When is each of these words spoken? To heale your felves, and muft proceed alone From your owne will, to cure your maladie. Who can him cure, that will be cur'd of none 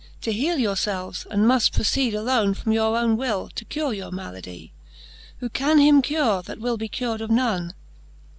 To 0.21 0.33
heale 0.33 0.57
your 0.57 0.73
felves, 0.75 1.27
and 1.29 1.43
muft 1.45 1.73
proceed 1.73 2.15
alone 2.15 2.55
From 2.55 2.71
your 2.71 2.97
owne 2.97 3.17
will, 3.17 3.49
to 3.53 3.63
cure 3.65 3.93
your 3.93 4.09
maladie. 4.09 4.71
Who 5.41 5.47
can 5.49 5.77
him 5.77 6.01
cure, 6.01 6.41
that 6.41 6.59
will 6.59 6.75
be 6.77 6.87
cur'd 6.87 7.21
of 7.21 7.29
none 7.29 7.75